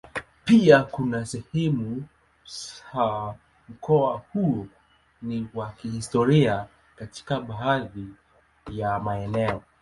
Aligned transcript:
Pia 0.45 0.83
kuna 0.83 1.25
sehemu 1.25 2.03
za 2.93 3.35
mkoa 3.69 4.21
huu 4.33 4.67
ni 5.21 5.47
wa 5.53 5.69
kihistoria 5.71 6.67
katika 6.95 7.39
baadhi 7.41 8.07
ya 8.71 8.99
maeneo. 8.99 9.63